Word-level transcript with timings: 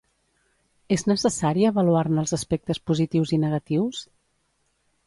És 0.95 1.03
necessari 1.11 1.67
avaluar-ne 1.71 2.25
els 2.25 2.35
aspectes 2.41 2.83
positius 2.89 3.39
i 3.39 3.41
negatius? 3.47 4.05